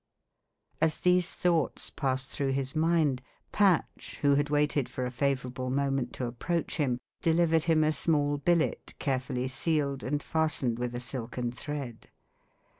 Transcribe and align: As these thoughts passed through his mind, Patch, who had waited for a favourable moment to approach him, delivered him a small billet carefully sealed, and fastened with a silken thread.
As 0.81 0.97
these 0.97 1.29
thoughts 1.29 1.91
passed 1.91 2.31
through 2.31 2.53
his 2.53 2.75
mind, 2.75 3.21
Patch, 3.51 4.17
who 4.23 4.33
had 4.33 4.49
waited 4.49 4.89
for 4.89 5.05
a 5.05 5.11
favourable 5.11 5.69
moment 5.69 6.11
to 6.13 6.25
approach 6.25 6.77
him, 6.77 6.97
delivered 7.21 7.65
him 7.65 7.83
a 7.83 7.93
small 7.93 8.37
billet 8.39 8.95
carefully 8.97 9.47
sealed, 9.47 10.01
and 10.01 10.23
fastened 10.23 10.79
with 10.79 10.95
a 10.95 10.99
silken 10.99 11.51
thread. 11.51 12.09